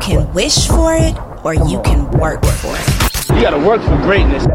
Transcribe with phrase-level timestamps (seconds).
[0.00, 3.36] Can wish for it or you can work for it.
[3.36, 4.46] You gotta work for greatness.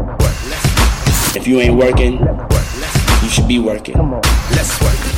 [1.36, 2.18] If you ain't working,
[3.22, 3.94] you should be working.
[3.94, 5.16] Come on, let's work.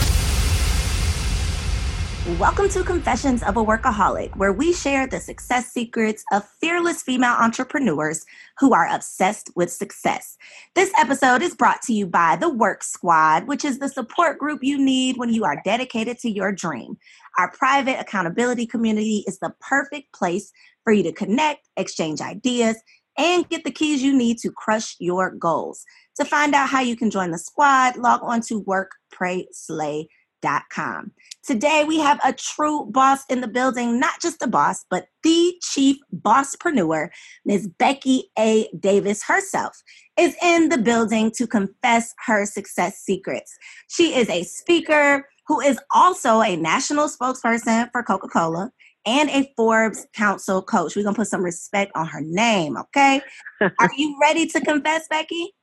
[2.38, 7.32] Welcome to Confessions of a Workaholic, where we share the success secrets of fearless female
[7.32, 8.26] entrepreneurs
[8.58, 10.36] who are obsessed with success.
[10.74, 14.62] This episode is brought to you by the Work Squad, which is the support group
[14.62, 16.98] you need when you are dedicated to your dream.
[17.38, 20.50] Our private accountability community is the perfect place
[20.82, 22.76] for you to connect, exchange ideas,
[23.16, 25.84] and get the keys you need to crush your goals.
[26.16, 31.12] To find out how you can join the squad, log on to workprayslay.com.
[31.44, 35.54] Today, we have a true boss in the building, not just a boss, but the
[35.62, 37.08] chief bosspreneur,
[37.44, 37.68] Ms.
[37.78, 38.68] Becky A.
[38.78, 39.82] Davis herself,
[40.18, 43.56] is in the building to confess her success secrets.
[43.88, 48.70] She is a speaker who is also a national spokesperson for Coca Cola
[49.06, 50.94] and a Forbes Council coach.
[50.94, 53.22] We're going to put some respect on her name, okay?
[53.60, 55.54] Are you ready to confess, Becky?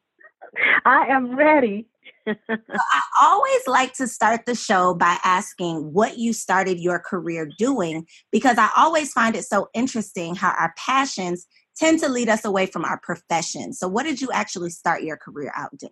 [0.85, 1.87] I am ready.
[2.27, 8.07] I always like to start the show by asking what you started your career doing
[8.31, 11.45] because I always find it so interesting how our passions
[11.77, 13.73] tend to lead us away from our profession.
[13.73, 15.91] So, what did you actually start your career out doing?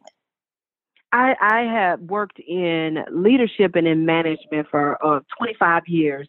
[1.14, 6.28] I, I have worked in leadership and in management for uh, 25 years.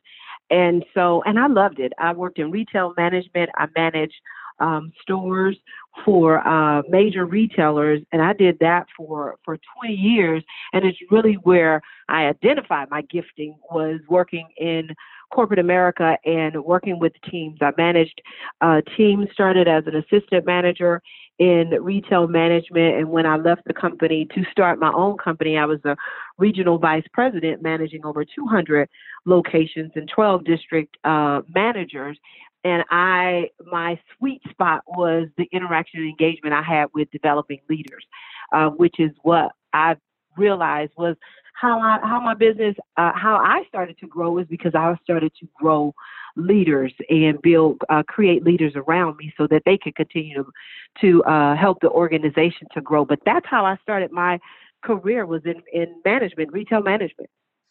[0.51, 1.95] And so, and I loved it.
[1.99, 3.49] I worked in retail management.
[3.57, 4.15] I managed
[4.61, 5.57] um, stores
[6.05, 10.45] for uh, major retailers, and I did that for for 20 years.
[10.73, 14.89] And it's really where I identified my gifting was working in
[15.35, 17.59] corporate America and working with teams.
[17.61, 18.21] I managed
[18.61, 21.03] uh, teams, started as an assistant manager
[21.39, 22.97] in retail management.
[22.97, 25.97] And when I left the company to start my own company, I was a
[26.39, 28.89] regional vice president managing over 200
[29.27, 32.17] locations and 12 district uh, managers
[32.65, 38.05] and I my sweet spot was the interaction and engagement I had with developing leaders,
[38.53, 39.97] uh, which is what I
[40.37, 41.17] realized was
[41.55, 45.33] how I how my business uh, how I started to grow is because I started
[45.41, 45.95] to grow
[46.37, 50.53] leaders and build uh, create leaders around me so that they could continue to
[51.01, 53.05] to uh, help the organization to grow.
[53.05, 54.39] But that's how I started my
[54.85, 57.31] career was in in management, retail management.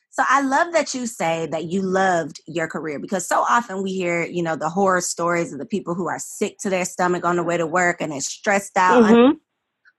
[0.10, 3.94] So I love that you say that you loved your career because so often we
[3.94, 7.26] hear, you know, the horror stories of the people who are sick to their stomach
[7.26, 9.06] on the way to work and they're stressed out.
[9.06, 9.38] Mm-hmm.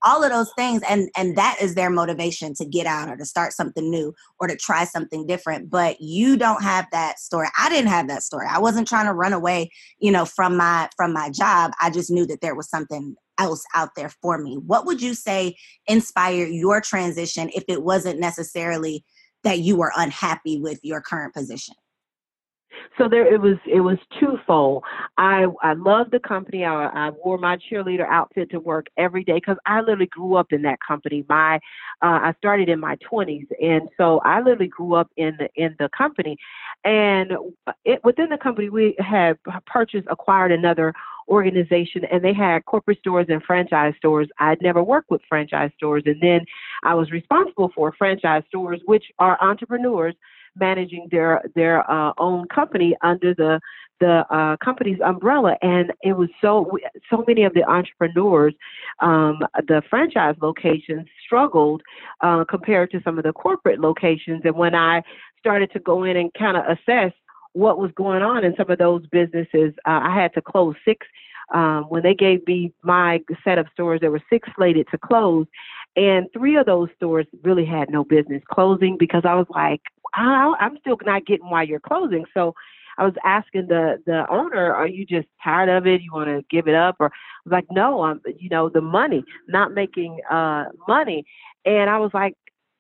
[0.04, 1.36] All of those things, and and mm-hmm.
[1.36, 4.84] that is their motivation to get out or to start something new or to try
[4.84, 5.70] something different.
[5.70, 7.48] But you don't have that story.
[7.58, 8.46] I didn't have that story.
[8.50, 11.72] I wasn't trying to run away, you know, from my from my job.
[11.80, 14.58] I just knew that there was something else out there for me.
[14.64, 15.56] What would you say
[15.86, 19.04] inspired your transition if it wasn't necessarily
[19.42, 21.74] that you were unhappy with your current position?
[22.98, 23.56] So there, it was.
[23.66, 24.84] It was twofold.
[25.18, 26.64] I I loved the company.
[26.64, 30.52] I, I wore my cheerleader outfit to work every day because I literally grew up
[30.52, 31.24] in that company.
[31.28, 31.56] My
[32.02, 35.74] uh, I started in my 20s, and so I literally grew up in the in
[35.78, 36.36] the company.
[36.84, 37.32] And
[37.84, 40.94] it, within the company, we had purchased, acquired another
[41.28, 44.28] organization and they had corporate stores and franchise stores.
[44.38, 46.02] I'd never worked with franchise stores.
[46.06, 46.44] And then
[46.82, 50.14] I was responsible for franchise stores, which are entrepreneurs
[50.58, 53.60] managing their their uh, own company under the
[54.00, 56.70] the uh, company's umbrella, and it was so
[57.10, 58.54] so many of the entrepreneurs,
[59.00, 61.82] um, the franchise locations struggled
[62.20, 64.42] uh, compared to some of the corporate locations.
[64.44, 65.02] And when I
[65.38, 67.12] started to go in and kind of assess
[67.52, 71.06] what was going on in some of those businesses, uh, I had to close six.
[71.52, 75.46] Um, when they gave me my set of stores, there were six slated to close,
[75.94, 79.82] and three of those stores really had no business closing because I was like,
[80.14, 82.24] I, I'm still not getting why you're closing.
[82.34, 82.54] So
[82.98, 86.00] I was asking the the owner, "Are you just tired of it?
[86.02, 88.80] You want to give it up?" Or I was like, "No, I'm you know the
[88.80, 91.24] money, not making uh money."
[91.64, 92.34] And I was like,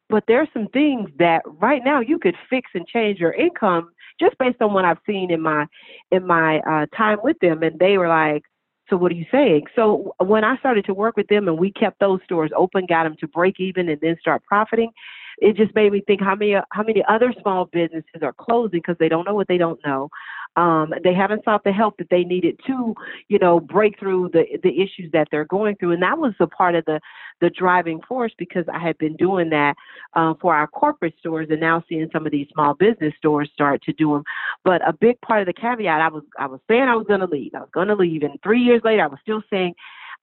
[0.08, 3.90] "But there's some things that right now you could fix and change your income
[4.20, 5.66] just based on what I've seen in my
[6.10, 8.44] in my uh, time with them." And they were like,
[8.90, 9.64] so what are you saying?
[9.74, 13.04] So when I started to work with them and we kept those stores open, got
[13.04, 14.90] them to break even and then start profiting,
[15.38, 18.96] it just made me think how many how many other small businesses are closing because
[18.98, 20.08] they don't know what they don't know.
[20.56, 22.94] Um, they haven't sought the help that they needed to,
[23.26, 25.92] you know, break through the the issues that they're going through.
[25.92, 27.00] And that was a part of the
[27.40, 29.74] the driving force because I had been doing that
[30.14, 33.82] uh, for our corporate stores and now seeing some of these small business stores start
[33.82, 34.22] to do them.
[34.64, 37.20] But a big part of the caveat, I was I was saying I was going
[37.20, 37.54] to leave.
[37.54, 39.74] I was going to leave, and three years later, I was still saying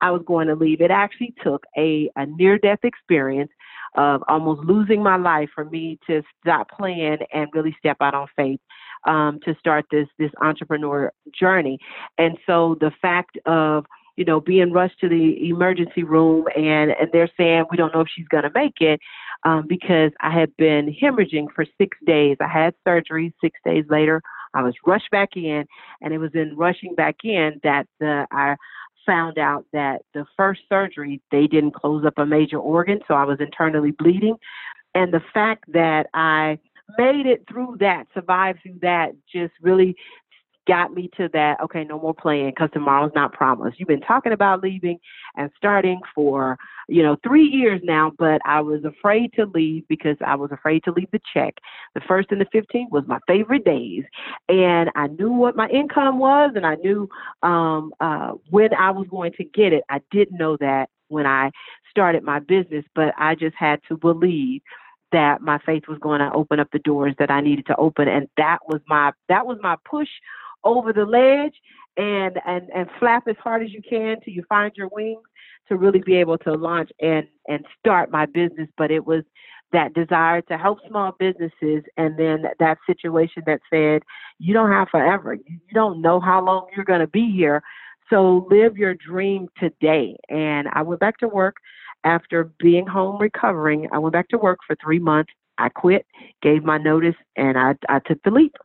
[0.02, 0.82] I was going to leave.
[0.82, 3.52] It actually took a, a near death experience
[3.96, 8.28] of almost losing my life for me to stop playing and really step out on
[8.36, 8.60] faith
[9.06, 11.78] um, to start this this entrepreneur journey.
[12.18, 17.10] And so the fact of you know being rushed to the emergency room and and
[17.12, 19.00] they're saying we don't know if she's going to make it
[19.44, 22.38] um, because I had been hemorrhaging for six days.
[22.40, 24.22] I had surgery six days later.
[24.54, 25.66] I was rushed back in,
[26.02, 28.56] and it was in rushing back in that the I
[29.06, 33.24] found out that the first surgery, they didn't close up a major organ, so I
[33.24, 34.36] was internally bleeding.
[34.94, 36.60] And the fact that I
[36.98, 39.96] made it through that, survived through that, just really
[40.68, 43.80] got me to that, okay, no more playing because tomorrow's not promised.
[43.80, 45.00] You've been talking about leaving
[45.36, 50.18] and starting for, you know, three years now, but I was afraid to leave because
[50.26, 51.56] I was afraid to leave the check.
[51.96, 54.04] The first and the 15th was my favorite days.
[54.50, 57.10] And I knew what my income was and I knew
[57.42, 59.84] um, uh, when I was going to get it.
[59.90, 61.52] I didn't know that when I
[61.90, 64.62] started my business, but I just had to believe
[65.12, 68.08] that my faith was going to open up the doors that I needed to open
[68.08, 70.08] and that was my that was my push
[70.64, 71.54] over the ledge
[71.98, 75.22] and and and flap as hard as you can till you find your wings
[75.68, 78.70] to really be able to launch and and start my business.
[78.78, 79.24] But it was
[79.72, 84.02] that desire to help small businesses and then that situation that said
[84.38, 85.34] you don't have forever.
[85.34, 87.62] You don't know how long you're going to be here.
[88.10, 90.18] So live your dream today.
[90.30, 91.56] And i went back to work
[92.04, 93.88] after being home recovering.
[93.94, 95.32] I went back to work for three months.
[95.58, 96.06] I quit
[96.42, 98.56] gave my notice and i, I took the leap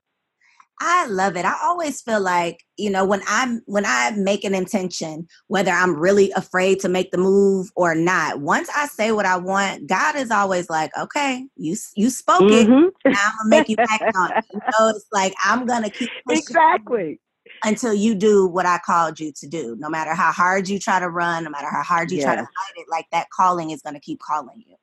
[0.81, 1.47] I love it.
[1.47, 5.97] I always feel like, you know, when I'm when I make an intention, whether I'm
[5.97, 10.17] really afraid to make the move or not, once I say what I want, God
[10.17, 12.89] is always like, "Okay, you you spoke mm-hmm.
[12.89, 12.95] it.
[13.07, 16.11] Now I'm gonna make you act on it." You know, it's like I'm gonna keep
[16.29, 17.21] exactly
[17.65, 19.77] until you do what I called you to do.
[19.79, 22.27] No matter how hard you try to run, no matter how hard you yes.
[22.27, 24.77] try to fight it, like that calling is gonna keep calling you.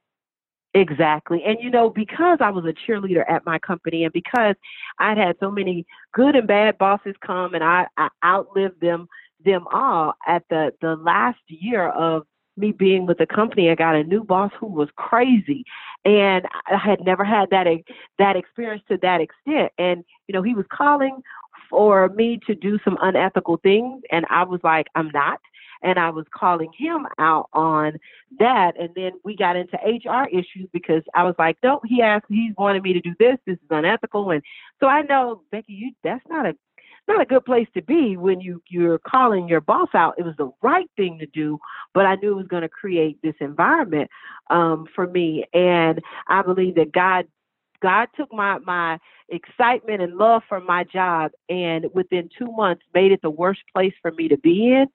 [0.75, 1.43] Exactly.
[1.45, 4.55] And you know, because I was a cheerleader at my company and because
[4.97, 9.07] I'd had so many good and bad bosses come and I, I outlived them
[9.45, 12.23] them all at the the last year of
[12.55, 15.63] me being with the company, I got a new boss who was crazy,
[16.05, 17.67] and I had never had that
[18.17, 19.71] that experience to that extent.
[19.77, 21.21] And you know, he was calling
[21.69, 25.39] for me to do some unethical things, and I was like, I'm not
[25.83, 27.99] and I was calling him out on
[28.39, 28.73] that.
[28.79, 32.53] And then we got into HR issues because I was like, no, he asked, he's
[32.57, 33.37] wanted me to do this.
[33.45, 34.31] This is unethical.
[34.31, 34.41] And
[34.79, 36.55] so I know, Becky, you that's not a
[37.05, 40.15] not a good place to be when you you're calling your boss out.
[40.17, 41.59] It was the right thing to do,
[41.93, 44.09] but I knew it was going to create this environment
[44.49, 47.27] um, for me, and I believe that God
[47.81, 53.11] God took my my excitement and love for my job, and within two months made
[53.11, 54.87] it the worst place for me to be in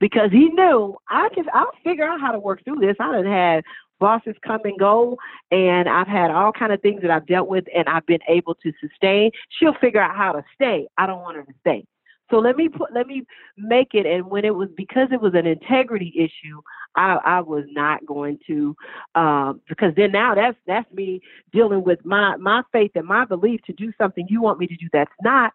[0.00, 2.96] because he knew I can I'll figure out how to work through this.
[3.00, 3.64] I done had
[3.98, 5.18] bosses come and go
[5.50, 8.54] and I've had all kind of things that I've dealt with and I've been able
[8.56, 9.30] to sustain.
[9.50, 10.86] She'll figure out how to stay.
[10.96, 11.84] I don't want her to stay.
[12.30, 13.24] So let me put let me
[13.56, 16.60] make it and when it was because it was an integrity issue,
[16.96, 18.76] I, I was not going to
[19.14, 21.20] um because then now that's that's me
[21.52, 24.76] dealing with my my faith and my belief to do something you want me to
[24.76, 25.52] do that's not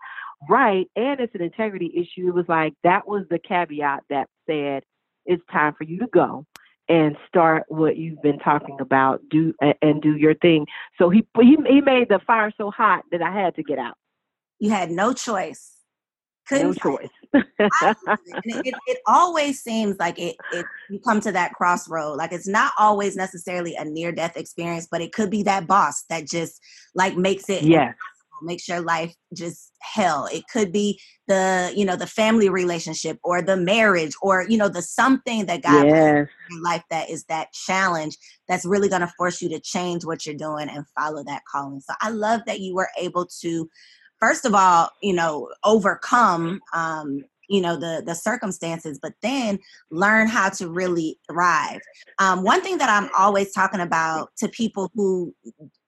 [0.49, 2.27] right and it's an integrity issue.
[2.27, 4.83] It was like that was the caveat that said
[5.25, 6.45] it's time for you to go
[6.89, 9.21] and start what you've been talking about.
[9.29, 10.65] Do and do your thing.
[10.97, 13.95] So he he he made the fire so hot that I had to get out.
[14.59, 15.82] You had no choice.
[16.47, 17.09] Couldn't no choice.
[17.33, 17.43] it,
[18.45, 22.17] it, it, always seems like it, it you come to that crossroad.
[22.17, 26.03] Like it's not always necessarily a near death experience, but it could be that boss
[26.09, 26.59] that just
[26.93, 27.95] like makes it yes
[28.43, 33.41] makes your life just hell it could be the you know the family relationship or
[33.41, 36.27] the marriage or you know the something that god yes.
[36.51, 40.25] in life that is that challenge that's really going to force you to change what
[40.25, 43.69] you're doing and follow that calling so i love that you were able to
[44.23, 49.59] first of all you know overcome um you know the the circumstances but then
[49.91, 51.81] learn how to really thrive.
[52.19, 55.35] Um, one thing that i'm always talking about to people who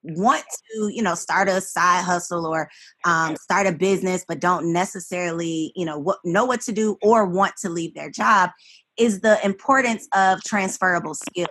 [0.04, 2.70] want to you know start a side hustle or
[3.06, 7.26] um, start a business but don't necessarily you know what, know what to do or
[7.26, 8.50] want to leave their job
[8.98, 11.48] is the importance of transferable skills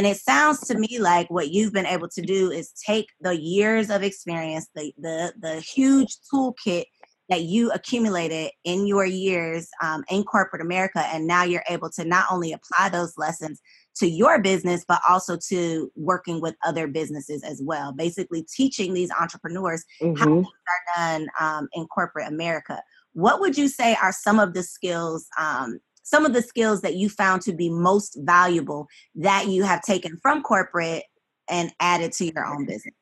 [0.00, 3.38] and it sounds to me like what you've been able to do is take the
[3.38, 6.84] years of experience the the, the huge toolkit
[7.28, 12.04] that you accumulated in your years um, in corporate America, and now you're able to
[12.06, 13.60] not only apply those lessons
[13.96, 17.92] to your business, but also to working with other businesses as well.
[17.92, 20.18] Basically, teaching these entrepreneurs mm-hmm.
[20.18, 22.80] how things are done um, in corporate America.
[23.12, 25.26] What would you say are some of the skills?
[25.38, 25.78] Um,
[26.10, 30.18] some of the skills that you found to be most valuable that you have taken
[30.20, 31.04] from corporate
[31.48, 32.94] and added to your own business?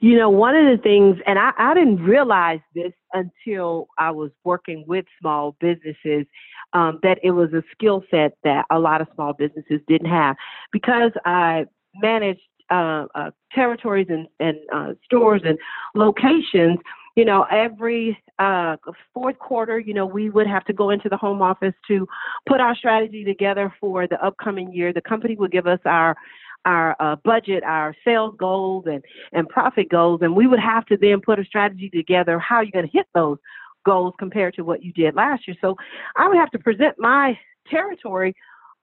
[0.00, 4.30] You know, one of the things, and I, I didn't realize this until I was
[4.44, 6.26] working with small businesses,
[6.72, 10.36] um, that it was a skill set that a lot of small businesses didn't have.
[10.72, 15.58] Because I managed uh, uh, territories and, and uh, stores and
[15.94, 16.78] locations,
[17.18, 18.76] you know, every uh,
[19.12, 22.06] fourth quarter, you know, we would have to go into the home office to
[22.48, 24.92] put our strategy together for the upcoming year.
[24.92, 26.16] The company would give us our
[26.64, 30.96] our uh, budget, our sales goals, and and profit goals, and we would have to
[30.96, 32.38] then put a strategy together.
[32.38, 33.38] How are you going to hit those
[33.84, 35.56] goals compared to what you did last year?
[35.60, 35.74] So
[36.14, 37.36] I would have to present my
[37.68, 38.32] territory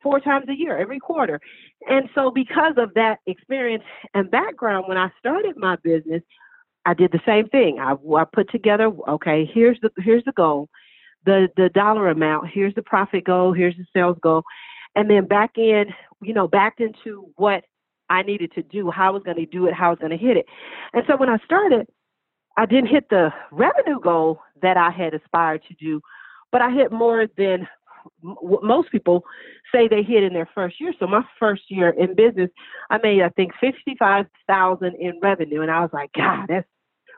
[0.04, 1.40] four times a year, every quarter.
[1.88, 6.22] And so because of that experience and background, when I started my business,
[6.86, 7.80] I did the same thing.
[7.80, 10.70] I, I put together, okay, here's the here's the goal,
[11.26, 14.44] the the dollar amount, here's the profit goal, here's the sales goal,
[14.96, 15.86] and then back in,
[16.22, 17.64] you know, backed into what
[18.10, 20.12] I needed to do, how I was going to do it, how I was going
[20.12, 20.46] to hit it.
[20.94, 21.88] And so when I started,
[22.58, 26.02] I didn't hit the revenue goal that I had aspired to do,
[26.52, 27.68] but I hit more than
[28.22, 29.24] what most people
[29.72, 30.94] say they hit in their first year.
[31.00, 32.52] So my first year in business,
[32.92, 36.68] I made I think fifty five thousand in revenue, and I was like, God, that's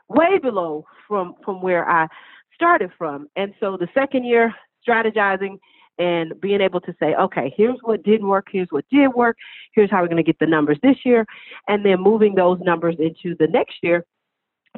[0.08, 2.08] way below from from where I
[2.54, 3.28] started from.
[3.36, 4.54] And so the second year,
[4.86, 5.58] strategizing
[5.98, 9.36] and being able to say, okay, here's what didn't work, here's what did work,
[9.74, 11.26] here's how we're going to get the numbers this year,
[11.66, 14.04] and then moving those numbers into the next year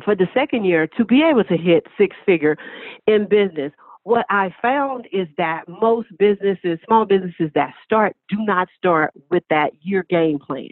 [0.05, 2.57] for the second year to be able to hit six figure
[3.07, 3.73] in business.
[4.05, 9.43] What I found is that most businesses, small businesses that start, do not start with
[9.51, 10.71] that year game plan.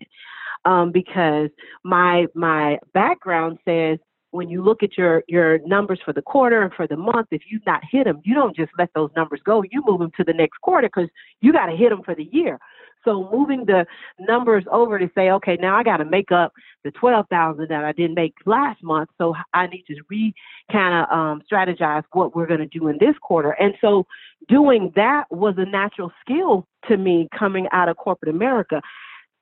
[0.64, 1.50] Um, because
[1.84, 3.98] my my background says
[4.30, 7.42] when you look at your your numbers for the quarter and for the month, if
[7.50, 9.62] you've not hit them, you don't just let those numbers go.
[9.70, 11.08] You move them to the next quarter because
[11.40, 12.58] you got to hit them for the year.
[13.04, 13.86] So moving the
[14.18, 16.52] numbers over to say, okay, now I got to make up
[16.84, 19.10] the twelve thousand that I didn't make last month.
[19.18, 20.34] So I need to re
[20.70, 23.52] kind of um, strategize what we're going to do in this quarter.
[23.52, 24.06] And so
[24.48, 28.82] doing that was a natural skill to me coming out of corporate America.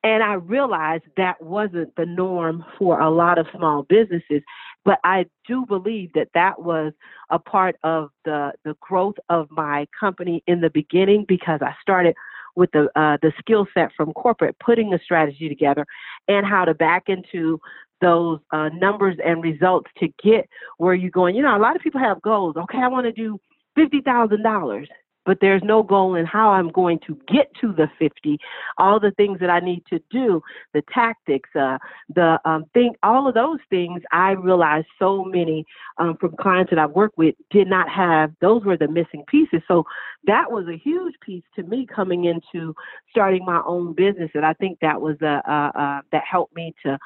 [0.03, 4.41] And I realized that wasn't the norm for a lot of small businesses.
[4.85, 6.93] But I do believe that that was
[7.29, 12.15] a part of the, the growth of my company in the beginning because I started
[12.55, 15.85] with the uh, the skill set from corporate, putting the strategy together,
[16.27, 17.59] and how to back into
[18.01, 21.35] those uh, numbers and results to get where you're going.
[21.35, 22.55] You know, a lot of people have goals.
[22.57, 23.39] Okay, I want to do
[23.75, 24.89] fifty thousand dollars
[25.27, 28.39] but there's no goal in how I'm going to get to the 50.
[28.77, 30.41] All the things that I need to do,
[30.73, 31.77] the tactics, uh,
[32.15, 35.65] the um, thing, all of those things, I realized so many
[35.97, 38.31] um, from clients that I've worked with did not have.
[38.39, 39.61] Those were the missing pieces.
[39.67, 39.83] So
[40.27, 42.73] that was a huge piece to me coming into
[43.09, 46.73] starting my own business, and I think that was a, a, a that helped me
[46.83, 46.97] to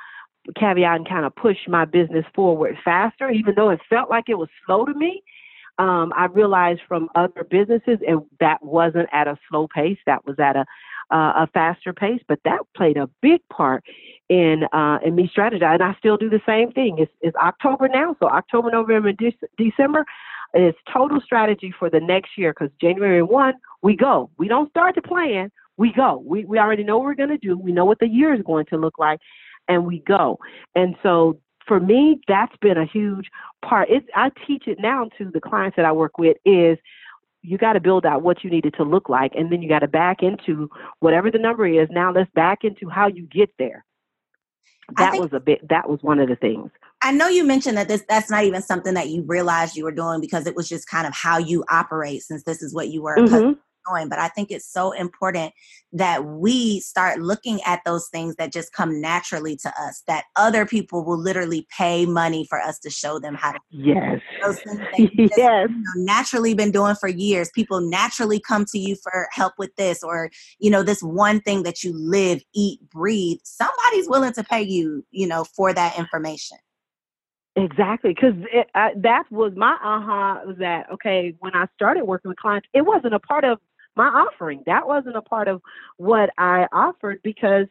[0.56, 4.38] caveat and kind of push my business forward faster, even though it felt like it
[4.38, 5.24] was slow to me
[5.78, 10.36] um, I realized from other businesses and that wasn't at a slow pace, that was
[10.40, 10.66] at a
[11.12, 13.84] uh, a faster pace, but that played a big part
[14.30, 16.98] in uh, in me strategize, and I still do the same thing.
[17.00, 20.06] It's, it's October now, so October, November, De- December
[20.54, 22.54] is total strategy for the next year.
[22.54, 24.30] Because January one, we go.
[24.38, 25.52] We don't start the plan.
[25.78, 26.24] We go.
[26.26, 27.58] We we already know what we're going to do.
[27.58, 29.20] We know what the year is going to look like,
[29.68, 30.40] and we go.
[30.76, 33.30] And so for me, that's been a huge
[33.64, 33.90] part.
[33.90, 36.78] It's, I teach it now to the clients that I work with is
[37.42, 39.70] you got to build out what you need it to look like, and then you
[39.70, 41.88] got to back into whatever the number is.
[41.90, 43.86] Now let's back into how you get there.
[44.98, 45.68] That think, was a bit.
[45.70, 46.70] That was one of the things.
[47.02, 49.92] I know you mentioned that this that's not even something that you realized you were
[49.92, 53.02] doing because it was just kind of how you operate since this is what you
[53.02, 53.54] were mm-hmm
[53.88, 54.10] going.
[54.10, 55.54] But I think it's so important
[55.94, 60.66] that we start looking at those things that just come naturally to us, that other
[60.66, 64.22] people will literally pay money for us to show them how to Yes.
[64.44, 65.68] Those things you just, yes.
[65.70, 67.50] You know, naturally been doing for years.
[67.54, 71.64] People naturally come to you for help with this or, you know, this one thing
[71.64, 73.40] that you live, eat, breathe.
[73.44, 76.58] Somebody's willing to pay you, you know, for that information.
[77.58, 78.34] Exactly, because
[78.96, 83.14] that was my aha was that okay when I started working with clients, it wasn't
[83.14, 83.60] a part of
[83.96, 84.64] my offering.
[84.66, 85.62] That wasn't a part of
[85.98, 87.68] what I offered because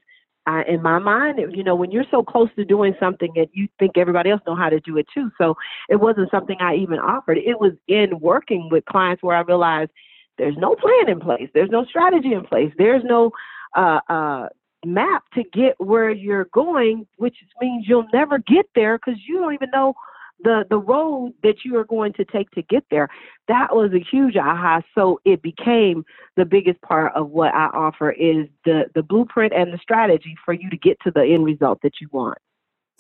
[0.47, 3.69] I, in my mind, you know, when you're so close to doing something and you
[3.79, 5.57] think everybody else know how to do it too, so
[5.89, 7.39] it wasn't something I even offered.
[7.39, 9.91] It was in working with clients where I realized
[10.39, 13.31] there's no plan in place, there's no strategy in place, there's no
[13.77, 14.49] uh, uh,
[14.85, 19.53] map to get where you're going, which means you'll never get there because you don't
[19.55, 19.95] even know
[20.43, 23.09] the the road that you are going to take to get there
[23.49, 24.81] that was a huge aha.
[24.95, 26.05] So it became
[26.37, 30.55] the biggest part of what i offer is the the blueprint and the strategy for
[30.55, 32.39] you to get to the end result that you want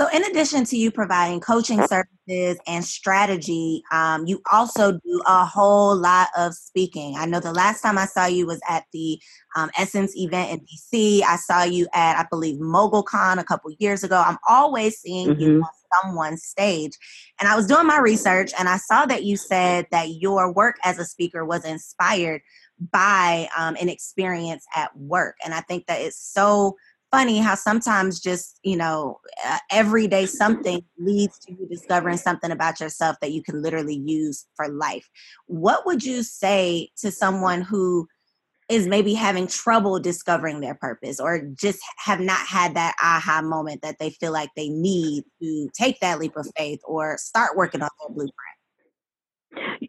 [0.00, 5.44] so, in addition to you providing coaching services and strategy, um, you also do a
[5.44, 7.16] whole lot of speaking.
[7.18, 9.20] I know the last time I saw you was at the
[9.56, 11.22] um, Essence event in DC.
[11.22, 14.24] I saw you at, I believe, MogulCon a couple years ago.
[14.26, 15.40] I'm always seeing mm-hmm.
[15.42, 16.96] you on someone's stage.
[17.38, 20.76] And I was doing my research and I saw that you said that your work
[20.82, 22.40] as a speaker was inspired
[22.90, 25.36] by um, an experience at work.
[25.44, 26.76] And I think that it's so
[27.10, 32.80] funny how sometimes just you know uh, everyday something leads to you discovering something about
[32.80, 35.08] yourself that you can literally use for life.
[35.46, 38.06] What would you say to someone who
[38.68, 43.82] is maybe having trouble discovering their purpose or just have not had that aha moment
[43.82, 47.82] that they feel like they need to take that leap of faith or start working
[47.82, 48.34] on their blueprint?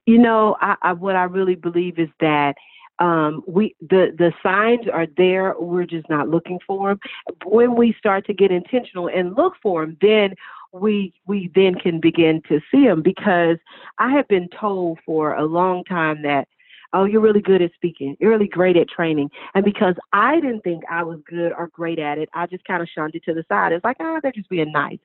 [0.08, 2.56] You know I, I, what i really believe is that
[3.02, 5.56] um, we the the signs are there.
[5.60, 7.00] We're just not looking for them.
[7.46, 10.36] When we start to get intentional and look for them, then
[10.72, 13.02] we we then can begin to see them.
[13.02, 13.58] Because
[13.98, 16.48] I have been told for a long time that
[16.94, 18.18] oh, you're really good at speaking.
[18.20, 19.30] You're really great at training.
[19.54, 22.82] And because I didn't think I was good or great at it, I just kind
[22.82, 23.72] of shunned it to the side.
[23.72, 25.00] It's like, ah, oh, they're just being nice.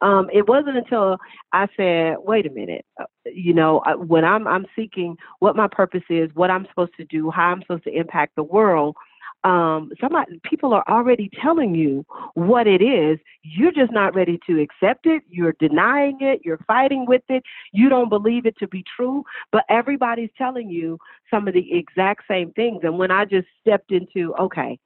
[0.00, 1.18] Um, it wasn't until
[1.52, 5.68] I said, wait a minute, uh, you know, uh, when I'm, I'm seeking what my
[5.68, 8.96] purpose is, what I'm supposed to do, how I'm supposed to impact the world,
[9.44, 13.18] um, somebody people are already telling you what it is.
[13.42, 15.22] You're just not ready to accept it.
[15.28, 16.42] You're denying it.
[16.44, 17.42] You're fighting with it.
[17.72, 19.24] You don't believe it to be true.
[19.50, 20.98] But everybody's telling you
[21.30, 22.80] some of the exact same things.
[22.82, 24.78] And when I just stepped into, okay,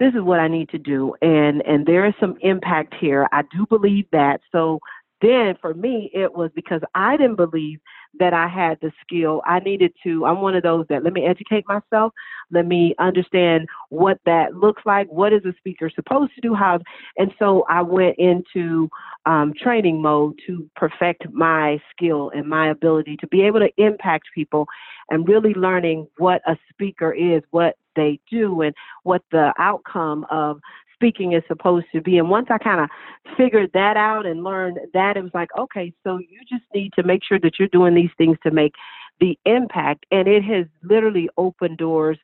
[0.00, 3.28] this is what I need to do, and and there is some impact here.
[3.30, 4.40] I do believe that.
[4.50, 4.80] So
[5.22, 7.80] then for me, it was because I didn't believe
[8.18, 9.40] that I had the skill.
[9.46, 12.12] I needed to, I'm one of those that let me educate myself.
[12.50, 15.10] Let me understand what that looks like.
[15.10, 16.54] What is a speaker supposed to do?
[16.54, 16.80] How,
[17.16, 18.90] and so I went into
[19.24, 24.26] um, training mode to perfect my skill and my ability to be able to impact
[24.34, 24.66] people
[25.08, 30.60] and really learning what a speaker is, what they do, and what the outcome of
[31.02, 32.18] speaking is supposed to be.
[32.18, 32.88] And once I kind of
[33.36, 37.02] figured that out and learned that, it was like, okay, so you just need to
[37.02, 38.72] make sure that you're doing these things to make
[39.20, 40.06] the impact.
[40.12, 42.18] And it has literally opened doors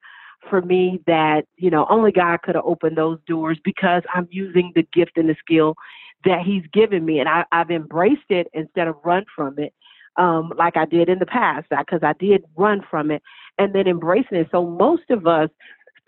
[0.49, 4.71] for me that, you know, only God could have opened those doors because I'm using
[4.77, 5.75] the gift and the skill
[6.25, 7.19] that He's given me.
[7.19, 9.75] And I, I've embraced it instead of run from it.
[10.17, 13.23] Um, like I did in the past, because I did run from it
[13.57, 14.49] and then embracing it.
[14.51, 15.49] So most of us,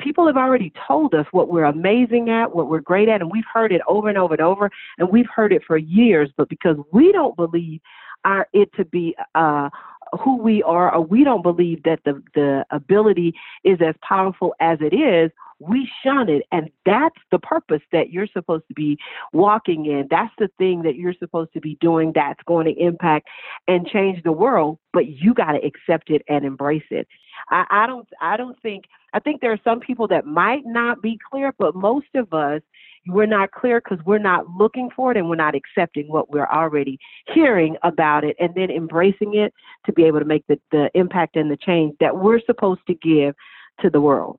[0.00, 3.44] people have already told us what we're amazing at, what we're great at, and we've
[3.52, 6.30] heard it over and over and over, and we've heard it for years.
[6.36, 7.80] But because we don't believe
[8.24, 9.70] our it to be uh,
[10.18, 14.78] who we are, or we don't believe that the the ability is as powerful as
[14.80, 16.42] it is, we shun it.
[16.50, 18.98] And that's the purpose that you're supposed to be
[19.32, 20.08] walking in.
[20.10, 23.28] That's the thing that you're supposed to be doing that's going to impact
[23.68, 24.78] and change the world.
[24.92, 27.06] But you got to accept it and embrace it.
[27.50, 31.02] I, I don't I don't think I think there are some people that might not
[31.02, 32.62] be clear, but most of us
[33.06, 36.46] we're not clear because we're not looking for it and we're not accepting what we're
[36.46, 36.98] already
[37.32, 39.52] hearing about it and then embracing it
[39.86, 42.94] to be able to make the, the impact and the change that we're supposed to
[42.94, 43.34] give
[43.80, 44.38] to the world.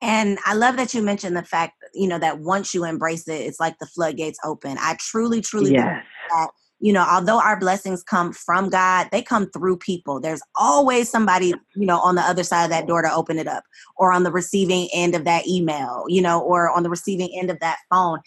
[0.00, 3.34] And I love that you mentioned the fact, you know, that once you embrace it,
[3.34, 4.76] it's like the floodgates open.
[4.80, 6.04] I truly, truly yes.
[6.30, 6.50] that
[6.82, 10.18] you know, although our blessings come from God, they come through people.
[10.18, 13.46] There's always somebody, you know, on the other side of that door to open it
[13.46, 13.62] up
[13.96, 17.50] or on the receiving end of that email, you know, or on the receiving end
[17.50, 18.18] of that phone.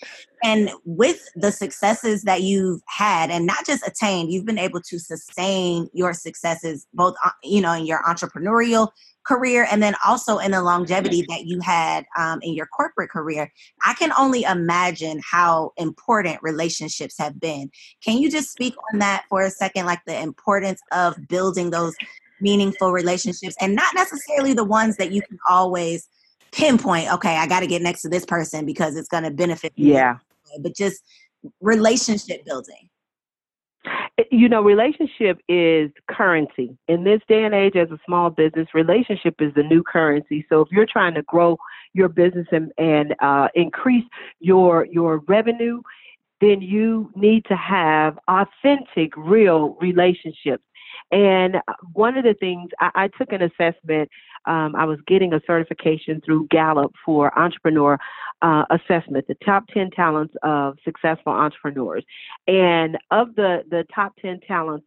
[0.45, 4.99] And with the successes that you've had and not just attained, you've been able to
[4.99, 8.89] sustain your successes both, uh, you know, in your entrepreneurial
[9.25, 13.51] career and then also in the longevity that you had um, in your corporate career.
[13.87, 17.71] I can only imagine how important relationships have been.
[18.03, 21.95] Can you just speak on that for a second like the importance of building those
[22.39, 26.07] meaningful relationships and not necessarily the ones that you can always
[26.51, 29.75] pinpoint okay i got to get next to this person because it's going to benefit
[29.77, 29.93] me.
[29.93, 30.17] Yeah
[30.61, 31.01] but just
[31.61, 32.89] relationship building
[34.31, 36.77] you know, relationship is currency.
[36.87, 40.45] In this day and age, as a small business, relationship is the new currency.
[40.49, 41.57] So if you're trying to grow
[41.93, 44.05] your business and, and uh, increase
[44.39, 45.81] your your revenue,
[46.41, 50.63] then you need to have authentic, real relationships.
[51.11, 51.57] And
[51.93, 54.09] one of the things I, I took an assessment,
[54.47, 57.97] um, I was getting a certification through Gallup for entrepreneur
[58.41, 62.03] uh, assessment, the top 10 talents of successful entrepreneurs.
[62.47, 64.85] And of the, the top 10 talents,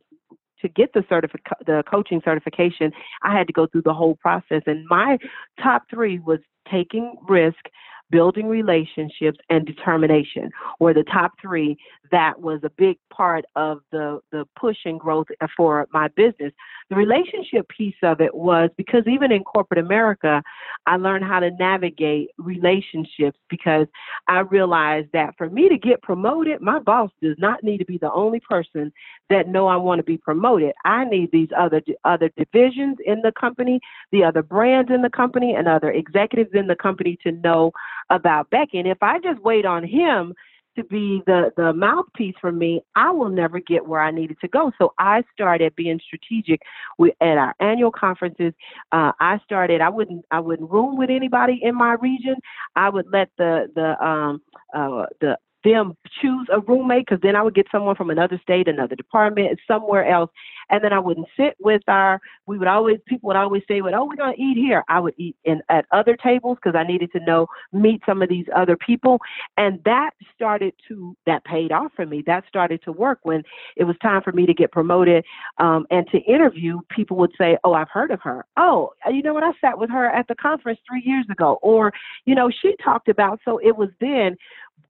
[0.60, 2.92] to get the certific- the coaching certification,
[3.22, 4.62] I had to go through the whole process.
[4.66, 5.18] And my
[5.62, 6.40] top three was
[6.70, 7.68] taking risk,
[8.10, 11.76] building relationships, and determination were the top three.
[12.10, 16.52] That was a big part of the, the push and growth for my business.
[16.90, 20.42] The relationship piece of it was because even in corporate America,
[20.86, 23.86] I learned how to navigate relationships because
[24.26, 27.98] I realized that for me to get promoted, my boss does not need to be
[27.98, 28.90] the only person
[29.28, 30.72] that know I want to be promoted.
[30.84, 33.80] I need these other other divisions in the company,
[34.12, 37.72] the other brands in the company, and other executives in the company to know
[38.10, 38.78] about Becky.
[38.78, 40.34] And if I just wait on him
[40.76, 44.48] to be the the mouthpiece for me, I will never get where I needed to
[44.48, 44.70] go.
[44.78, 46.62] So I started being strategic
[46.98, 48.52] with, at our annual conferences.
[48.92, 49.80] Uh, I started.
[49.80, 52.36] I wouldn't I wouldn't room with anybody in my region.
[52.76, 54.40] I would let the the um
[54.74, 58.68] uh the them choose a roommate because then I would get someone from another state,
[58.68, 60.30] another department, somewhere else,
[60.70, 62.20] and then I wouldn't sit with our.
[62.46, 65.14] We would always people would always say, "Well, oh, we're gonna eat here." I would
[65.16, 68.76] eat in at other tables because I needed to know meet some of these other
[68.76, 69.20] people,
[69.56, 72.22] and that started to that paid off for me.
[72.26, 73.42] That started to work when
[73.76, 75.24] it was time for me to get promoted
[75.58, 76.80] um, and to interview.
[76.90, 78.44] People would say, "Oh, I've heard of her.
[78.56, 79.42] Oh, you know what?
[79.42, 81.92] I sat with her at the conference three years ago, or
[82.26, 84.36] you know, she talked about." So it was then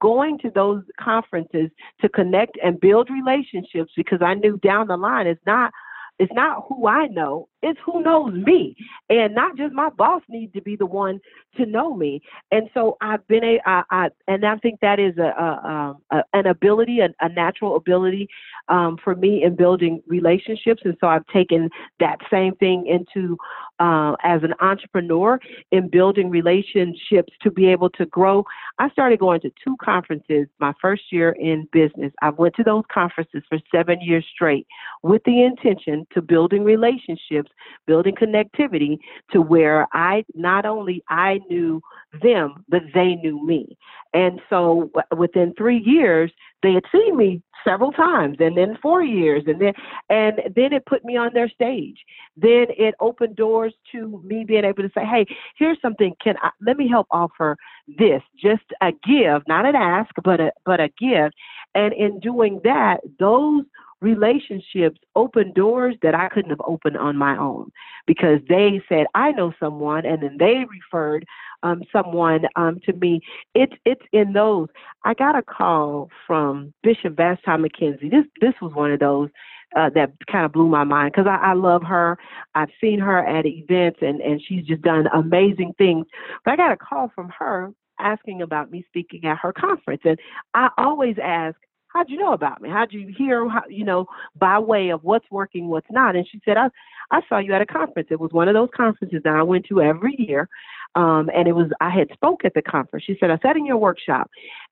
[0.01, 1.69] going to those conferences
[2.01, 5.71] to connect and build relationships because I knew down the line it's not
[6.19, 8.75] it's not who I know, it's who knows me.
[9.09, 11.21] And not just my boss needs to be the one
[11.55, 12.21] to know me.
[12.51, 16.01] And so I've been a, I, I and I think that is a, a, um,
[16.11, 18.27] a an ability, a, a natural ability
[18.67, 20.81] um, for me in building relationships.
[20.83, 21.69] And so I've taken
[22.01, 23.37] that same thing into
[23.79, 25.39] uh, as an entrepreneur
[25.71, 28.43] in building relationships to be able to grow.
[28.77, 32.13] I started going to two conferences my first year in business.
[32.21, 34.67] I went to those conferences for seven years straight
[35.03, 37.51] with the intention to building relationships,
[37.85, 38.97] building connectivity
[39.31, 41.81] to where I not only I knew
[42.21, 43.77] them, but they knew me.
[44.13, 49.43] And so within three years, they had seen me several times and then four years
[49.47, 49.73] and then
[50.09, 51.97] and then it put me on their stage.
[52.37, 55.25] Then it opened doors to me being able to say hey
[55.57, 56.13] here's something.
[56.23, 60.51] Can I, let me help offer this just a give not an ask but a
[60.65, 61.35] but a gift.
[61.75, 63.63] And in doing that those
[64.01, 67.71] relationships open doors that I couldn't have opened on my own
[68.07, 71.25] because they said, I know someone, and then they referred
[71.63, 73.21] um, someone um, to me.
[73.53, 74.67] It's it's in those.
[75.03, 78.11] I got a call from Bishop Vashti McKenzie.
[78.11, 79.29] This this was one of those
[79.75, 82.17] uh, that kind of blew my mind because I, I love her.
[82.55, 86.05] I've seen her at events and and she's just done amazing things.
[86.45, 90.17] But I got a call from her asking about me speaking at her conference, and
[90.53, 91.57] I always ask
[91.89, 92.69] how'd you know about me?
[92.69, 94.05] How'd you hear, how, you know,
[94.37, 96.15] by way of what's working, what's not?
[96.15, 96.69] And she said, I,
[97.11, 98.09] I saw you at a conference.
[98.11, 100.47] It was one of those conferences that I went to every year.
[100.95, 103.05] Um, and it was, I had spoke at the conference.
[103.05, 104.29] She said, I sat in your workshop.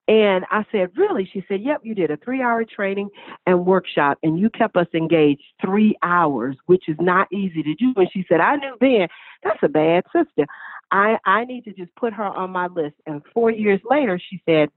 [0.08, 1.30] And I said, really?
[1.32, 3.10] She said, yep, you did a three hour training
[3.46, 7.94] and workshop and you kept us engaged three hours, which is not easy to do.
[7.96, 9.08] And she said, I knew then
[9.44, 10.48] that's a bad sister.
[10.92, 12.96] I, I need to just put her on my list.
[13.06, 14.70] And four years later, she said,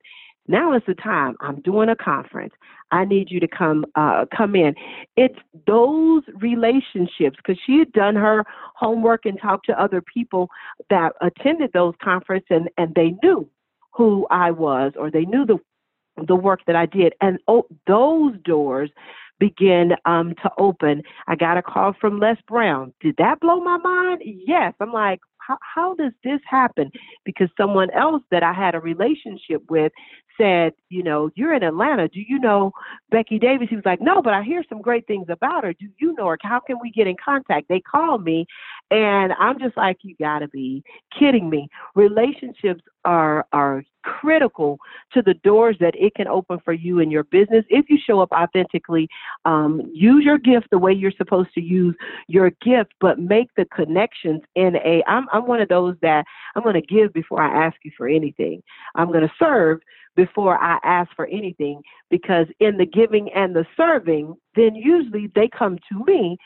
[0.51, 1.37] now is the time.
[1.41, 2.53] I'm doing a conference.
[2.91, 4.75] I need you to come uh, come in.
[5.17, 10.49] It's those relationships because she had done her homework and talked to other people
[10.91, 13.49] that attended those conferences and, and they knew
[13.93, 15.59] who I was or they knew the
[16.27, 17.15] the work that I did.
[17.21, 18.91] And oh, those doors
[19.39, 21.03] begin um, to open.
[21.29, 22.93] I got a call from Les Brown.
[23.01, 24.23] Did that blow my mind?
[24.25, 24.75] Yes.
[24.81, 26.91] I'm like, how, how does this happen?
[27.25, 29.93] Because someone else that I had a relationship with
[30.39, 32.09] said, you know, you're in Atlanta.
[32.09, 32.73] Do you know
[33.11, 33.69] Becky Davis?
[33.69, 35.73] He was like, no, but I hear some great things about her.
[35.75, 36.39] Do you know her?
[36.43, 37.69] How can we get in contact?
[37.69, 38.47] They called me,
[38.91, 40.83] and I'm just like, you got to be
[41.17, 41.69] kidding me.
[41.95, 44.79] Relationships are are critical
[45.13, 48.21] to the doors that it can open for you in your business if you show
[48.21, 49.07] up authentically
[49.45, 51.95] um, use your gift the way you're supposed to use
[52.27, 56.25] your gift but make the connections in a i'm, I'm one of those that
[56.57, 58.63] i'm going to give before i ask you for anything
[58.95, 59.81] i'm going to serve
[60.17, 65.49] before I ask for anything because in the giving and the serving, then usually they
[65.49, 66.37] come to me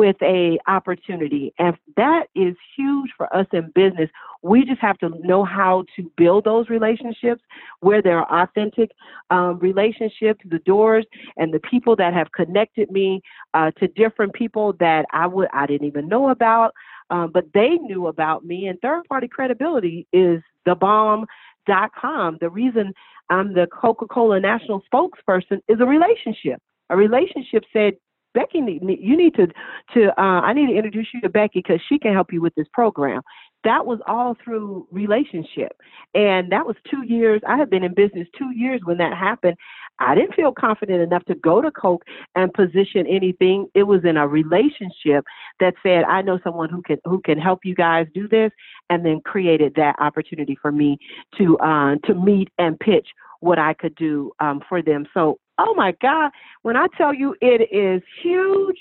[0.00, 1.52] with a opportunity.
[1.58, 4.08] And that is huge for us in business.
[4.40, 7.42] We just have to know how to build those relationships
[7.80, 8.92] where there are authentic
[9.30, 11.04] um, relationships the doors
[11.36, 13.20] and the people that have connected me
[13.52, 16.72] uh, to different people that i would i didn't even know about
[17.12, 18.66] um, but they knew about me.
[18.66, 21.26] And third party credibility is the bomb
[21.66, 22.38] dot com.
[22.40, 22.92] The reason
[23.30, 26.58] i'm the coca-cola national spokesperson is a relationship.
[26.90, 27.94] A relationship said
[28.34, 29.46] Becky, you need to
[29.94, 32.54] to uh, I need to introduce you to Becky because she can help you with
[32.54, 33.22] this program.
[33.64, 35.72] That was all through relationship,
[36.14, 37.40] and that was two years.
[37.46, 39.56] I had been in business two years when that happened.
[39.98, 43.68] I didn't feel confident enough to go to Coke and position anything.
[43.74, 45.24] It was in a relationship
[45.60, 48.50] that said, "I know someone who can who can help you guys do this,"
[48.88, 50.98] and then created that opportunity for me
[51.36, 53.08] to uh, to meet and pitch
[53.40, 55.06] what I could do um, for them.
[55.12, 56.30] So Oh my God.
[56.62, 58.76] When I tell you it is huge,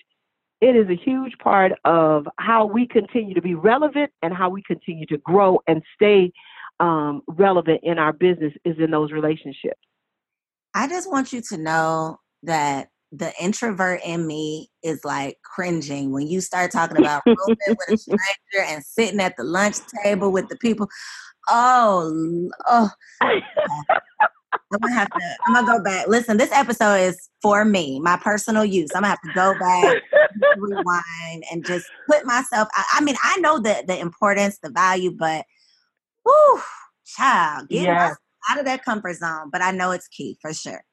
[0.62, 4.62] it is a huge part of how we continue to be relevant and how we
[4.64, 6.32] continue to grow and stay
[6.80, 9.80] um, relevant in our business is in those relationships.
[10.74, 16.28] I just want you to know that the introvert in me is like cringing when
[16.28, 17.58] you start talking about with
[17.90, 20.88] a stranger and sitting at the lunch table with the people.
[21.50, 22.90] Oh, oh.
[24.54, 25.20] I'm gonna have to.
[25.46, 26.08] I'm gonna go back.
[26.08, 28.90] Listen, this episode is for me, my personal use.
[28.94, 30.02] I'm gonna have to go back,
[30.58, 32.68] rewind, and just put myself.
[32.74, 35.46] I, I, mean, I know the the importance, the value, but
[36.26, 36.62] whoo,
[37.06, 38.14] child, get yeah.
[38.50, 39.50] out of that comfort zone.
[39.52, 40.84] But I know it's key for sure.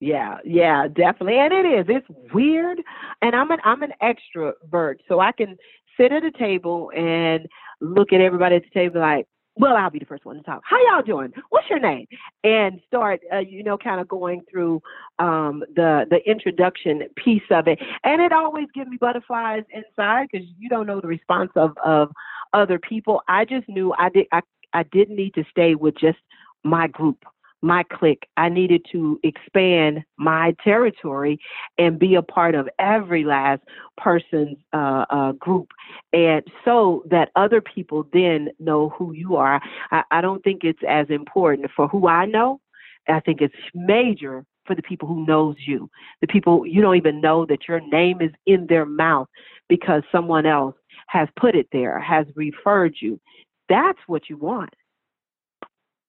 [0.00, 1.86] Yeah, yeah, definitely, and it is.
[1.88, 2.80] It's weird,
[3.22, 5.56] and I'm an I'm an extrovert, so I can
[5.96, 7.46] sit at a table and
[7.80, 10.62] look at everybody at the table like, well, I'll be the first one to talk.
[10.64, 11.32] How y'all doing?
[11.50, 12.06] What's your name?
[12.42, 14.82] And start, uh, you know, kind of going through
[15.18, 17.78] um, the the introduction piece of it.
[18.02, 22.10] And it always gives me butterflies inside because you don't know the response of of
[22.52, 23.22] other people.
[23.28, 24.40] I just knew I did I
[24.72, 26.18] I didn't need to stay with just
[26.64, 27.24] my group
[27.64, 28.28] my clique.
[28.36, 31.38] I needed to expand my territory
[31.78, 33.62] and be a part of every last
[33.96, 35.68] person's uh, uh, group,
[36.12, 39.60] and so that other people then know who you are.
[39.90, 42.60] I, I don't think it's as important for who I know.
[43.08, 47.20] I think it's major for the people who knows you, the people you don't even
[47.20, 49.28] know that your name is in their mouth
[49.68, 50.74] because someone else
[51.08, 53.20] has put it there, has referred you.
[53.68, 54.72] That's what you want.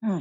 [0.03, 0.19] Hmm.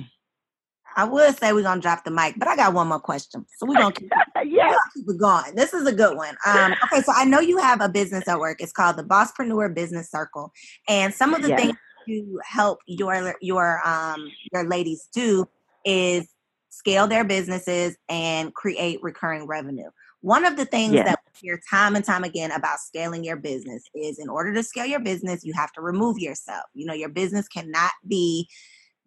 [0.97, 3.45] I would say we're gonna drop the mic, but I got one more question.
[3.59, 4.11] So we're gonna keep,
[4.45, 4.77] yeah.
[4.95, 5.55] keep it going.
[5.55, 6.37] This is a good one.
[6.47, 8.61] Um, okay, so I know you have a business at work.
[8.61, 10.53] It's called the Bosspreneur Business Circle,
[10.89, 11.61] and some of the yes.
[11.61, 11.77] things
[12.07, 15.49] you help your your um your ladies do
[15.85, 16.29] is
[16.71, 19.91] scale their businesses and create recurring revenue.
[20.21, 21.07] One of the things yes.
[21.07, 24.63] that we hear time and time again about scaling your business is in order to
[24.63, 26.65] scale your business, you have to remove yourself.
[26.73, 28.49] You know, your business cannot be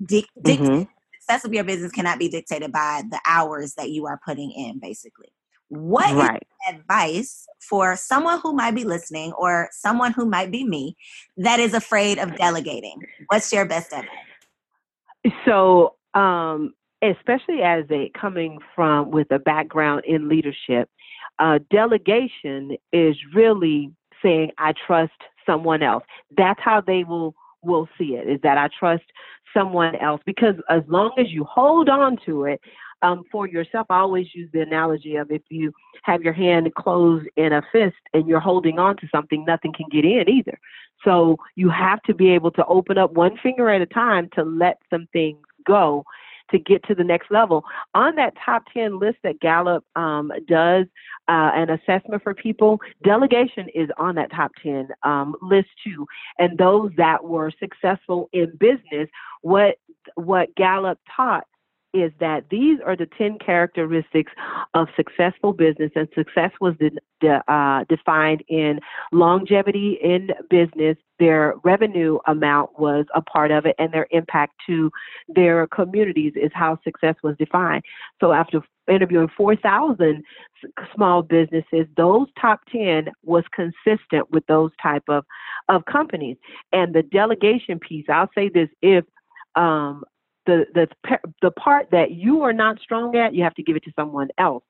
[0.05, 0.83] dic- mm-hmm
[1.27, 4.79] success of your business cannot be dictated by the hours that you are putting in,
[4.79, 5.27] basically.
[5.69, 6.43] What right.
[6.69, 10.95] advice for someone who might be listening or someone who might be me
[11.35, 13.01] that is afraid of delegating?
[13.27, 14.07] What's your best advice?
[15.45, 20.89] So, um, especially as a coming from with a background in leadership,
[21.39, 23.91] uh, delegation is really
[24.23, 25.11] saying, I trust
[25.45, 26.05] someone else.
[26.37, 29.03] That's how they will will see it is that I trust
[29.53, 32.61] someone else because as long as you hold on to it,
[33.01, 33.87] um, for yourself.
[33.89, 37.95] I always use the analogy of if you have your hand closed in a fist
[38.13, 40.59] and you're holding on to something, nothing can get in either.
[41.03, 44.43] So you have to be able to open up one finger at a time to
[44.43, 46.03] let some things go
[46.51, 47.63] to get to the next level.
[47.93, 50.85] On that top 10 list that Gallup um, does,
[51.27, 56.05] uh, an assessment for people, delegation is on that top 10 um, list too.
[56.39, 59.09] And those that were successful in business,
[59.41, 59.77] what
[60.15, 61.45] what Gallup taught
[61.93, 64.31] is that these are the 10 characteristics
[64.73, 68.79] of successful business, and success was de- de- uh, defined in
[69.11, 70.97] longevity in business.
[71.19, 74.91] Their revenue amount was a part of it, and their impact to
[75.27, 77.83] their communities is how success was defined.
[78.21, 80.23] So, after interviewing 4,000
[80.95, 85.25] small businesses, those top 10 was consistent with those type of,
[85.69, 86.37] of companies.
[86.71, 89.03] And the delegation piece, I'll say this if
[89.55, 90.03] um,
[90.47, 93.83] the the the part that you are not strong at, you have to give it
[93.83, 94.63] to someone else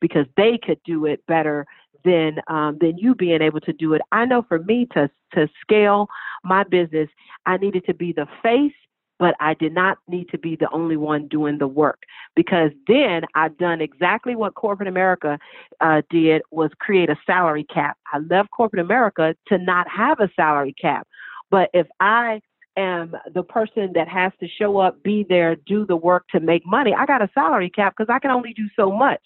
[0.00, 1.66] because they could do it better
[2.04, 4.02] than um, than you being able to do it.
[4.12, 6.08] I know for me to to scale
[6.44, 7.08] my business,
[7.44, 8.72] I needed to be the face,
[9.18, 12.02] but I did not need to be the only one doing the work
[12.36, 15.38] because then I've done exactly what corporate America
[15.80, 17.98] uh, did was create a salary cap.
[18.12, 21.08] I left corporate America to not have a salary cap,
[21.50, 22.40] but if I
[22.76, 26.66] am the person that has to show up, be there, do the work to make
[26.66, 29.20] money, I got a salary cap because I can only do so much.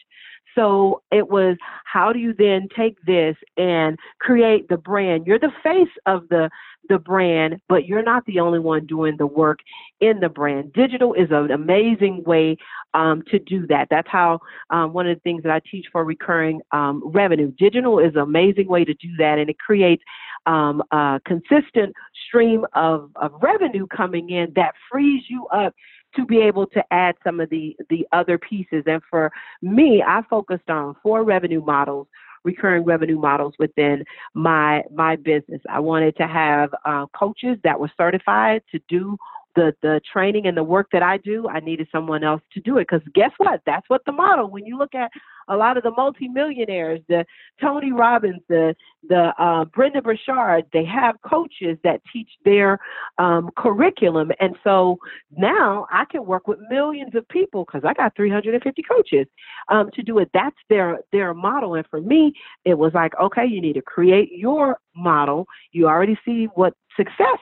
[0.55, 5.27] So it was how do you then take this and create the brand?
[5.27, 6.51] You're the face of the
[6.89, 9.59] the brand, but you're not the only one doing the work
[10.01, 10.73] in the brand.
[10.73, 12.57] Digital is an amazing way
[12.95, 13.89] um, to do that.
[13.91, 17.53] That's how um, one of the things that I teach for recurring um, revenue.
[17.59, 20.03] Digital is an amazing way to do that, and it creates
[20.47, 21.95] um, a consistent
[22.27, 25.75] stream of, of revenue coming in that frees you up
[26.17, 28.83] to be able to add some of the the other pieces.
[28.87, 32.09] And for me, I focused on four revenue models
[32.45, 35.61] recurring revenue models within my my business.
[35.69, 39.17] I wanted to have uh, coaches that were certified to do
[39.55, 41.49] the the training and the work that I do.
[41.49, 43.61] I needed someone else to do it because guess what?
[43.67, 44.51] That's what the model.
[44.51, 45.11] When you look at
[45.49, 47.25] a lot of the multimillionaires, the
[47.61, 48.75] Tony Robbins, the
[49.09, 52.79] the uh, Brendon Burchard, they have coaches that teach their
[53.19, 54.99] um, curriculum, and so
[55.37, 59.27] now I can work with millions of people because I got 350 coaches
[59.69, 60.31] um, to do it.
[60.35, 62.33] That's their their model, and for me,
[62.65, 65.47] it was like, okay, you need to create your model.
[65.73, 67.39] You already see what success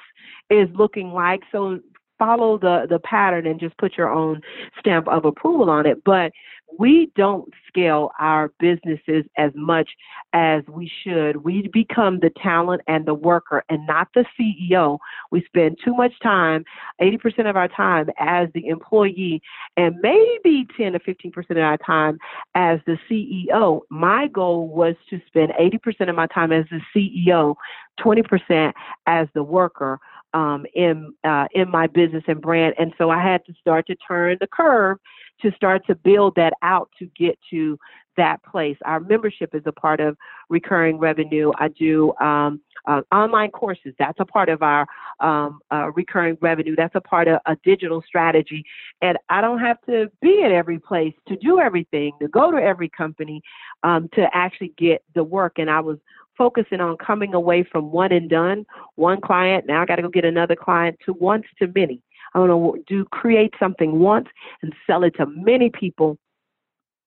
[0.51, 1.41] is looking like.
[1.51, 1.81] So
[2.19, 4.41] follow the the pattern and just put your own
[4.79, 6.33] stamp of approval on it but
[6.79, 9.91] we don't scale our businesses as much
[10.33, 11.45] as we should.
[11.45, 14.99] We become the talent and the worker and not the CEO.
[15.31, 16.65] We spend too much time,
[17.01, 19.43] 80% of our time as the employee
[19.77, 22.19] and maybe 10 to 15% of our time
[22.55, 23.81] as the CEO.
[23.91, 27.55] My goal was to spend 80% of my time as the CEO,
[28.01, 28.73] 20%
[29.07, 30.01] as the worker
[30.37, 32.75] um, in uh, in my business and brand.
[32.79, 34.99] And so I had to start to turn the curve
[35.41, 37.79] to start to build that out to get to
[38.17, 38.77] that place.
[38.85, 40.17] Our membership is a part of
[40.49, 41.53] recurring revenue.
[41.59, 43.95] I do um, uh, online courses.
[43.99, 44.87] That's a part of our
[45.21, 46.75] um, uh, recurring revenue.
[46.77, 48.65] That's a part of a digital strategy.
[49.03, 52.59] And I don't have to be at every place to do everything, to go to
[52.59, 53.43] every company
[53.83, 55.55] um, to actually get the work.
[55.59, 55.99] And I was
[56.37, 59.67] focusing on coming away from one and done, one client.
[59.67, 62.03] Now I got to go get another client to once to many.
[62.35, 64.29] I want to do create something once
[64.63, 66.19] and sell it to many people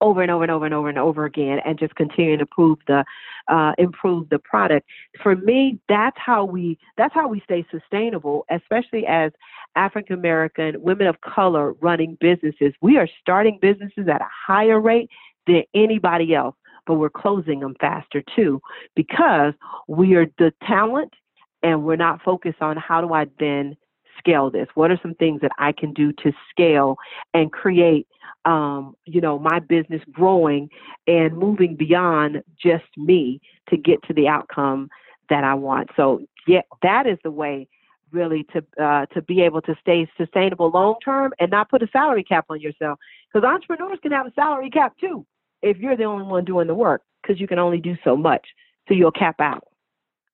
[0.02, 2.80] over and over and over and over and over again and just continue to improve
[2.88, 3.04] the
[3.48, 4.88] uh, improve the product
[5.22, 9.32] for me that's how we that's how we stay sustainable especially as
[9.76, 15.10] african american women of color running businesses we are starting businesses at a higher rate
[15.48, 16.56] than anybody else
[16.89, 18.60] but we're closing them faster too
[18.95, 19.54] because
[19.88, 21.13] we are the talent
[21.62, 23.78] and we're not focused on how do I then
[24.17, 24.67] scale this?
[24.73, 26.95] What are some things that I can do to scale
[27.32, 28.08] and create,
[28.45, 30.67] um, you know, my business growing
[31.06, 34.89] and moving beyond just me to get to the outcome
[35.30, 35.91] that I want?
[35.95, 37.67] So, yeah, that is the way
[38.12, 41.88] really to uh, to be able to stay sustainable long term and not put a
[41.93, 42.97] salary cap on yourself
[43.32, 45.23] because entrepreneurs can have a salary cap too
[45.62, 48.45] if you're the only one doing the work because you can only do so much.
[48.88, 49.63] So you'll cap out.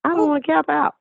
[0.03, 0.93] I don't want to cap out.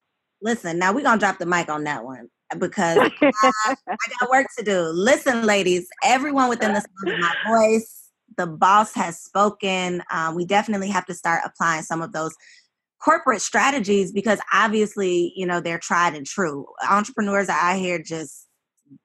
[0.43, 2.29] Listen, now we're going to drop the mic on that one
[2.59, 4.81] because I, I, got work to do.
[4.93, 10.03] Listen, ladies, everyone within the sound of my voice, the boss has spoken.
[10.13, 12.35] Um, we definitely have to start applying some of those
[13.03, 16.67] corporate strategies because obviously, you know, they're tried and true.
[16.89, 18.47] Entrepreneurs are out here just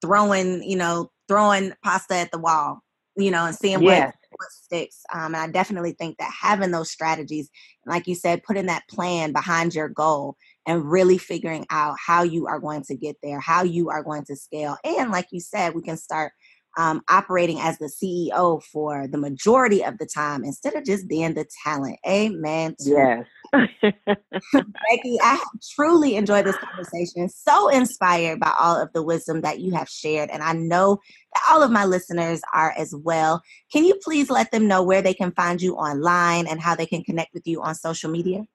[0.01, 2.81] throwing, you know, throwing pasta at the wall
[3.19, 5.03] you know, and seeing what what sticks.
[5.13, 7.49] Um, and I definitely think that having those strategies,
[7.85, 12.47] like you said, putting that plan behind your goal and really figuring out how you
[12.47, 14.77] are going to get there, how you are going to scale.
[14.83, 16.31] And like you said, we can start
[16.79, 21.33] um, operating as the CEO for the majority of the time instead of just being
[21.33, 21.97] the talent.
[22.07, 22.73] Amen.
[22.79, 23.25] Yes.
[23.53, 25.43] Becky, I
[25.75, 27.27] truly enjoyed this conversation.
[27.27, 30.29] So inspired by all of the wisdom that you have shared.
[30.29, 30.99] And I know
[31.33, 33.41] that all of my listeners are as well.
[33.73, 36.85] Can you please let them know where they can find you online and how they
[36.85, 38.45] can connect with you on social media?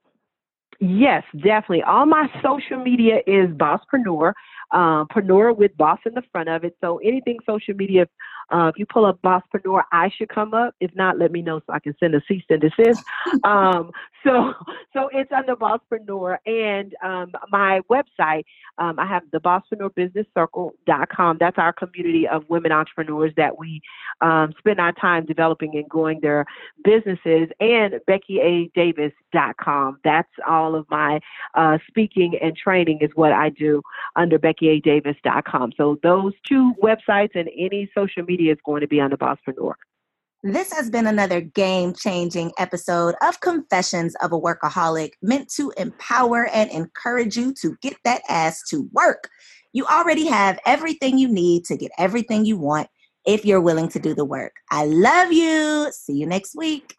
[0.81, 1.83] Yes, definitely.
[1.83, 4.33] All my social media is Bosspreneur,
[4.75, 6.77] uh, Preneur with boss in the front of it.
[6.83, 8.07] So anything social media,
[8.51, 10.75] uh, if you pull up Bosspreneur, I should come up.
[10.81, 13.03] If not, let me know so I can send a cease and desist.
[13.45, 13.91] um,
[14.25, 14.55] so,
[14.93, 18.45] so it's under Bosspreneur and um, my website.
[18.79, 21.37] Um, I have the BosspreneurBusinessCircle.com.
[21.39, 23.81] That's our community of women entrepreneurs that we
[24.21, 26.47] um, spend our time developing and growing their
[26.83, 27.49] businesses.
[27.61, 29.99] And BeckyADavis.com.
[30.05, 31.21] That's all of my
[31.55, 33.83] uh, speaking and training is what I do
[34.17, 35.73] under BeckyADavis.com.
[35.77, 39.75] So those two websites and any social media is going to be under Bosspreneur.
[40.43, 46.49] This has been another game changing episode of Confessions of a Workaholic, meant to empower
[46.49, 49.31] and encourage you to get that ass to work.
[49.73, 52.89] You already have everything you need to get everything you want
[53.25, 54.53] if you're willing to do the work.
[54.71, 55.91] I love you.
[55.93, 56.99] See you next week.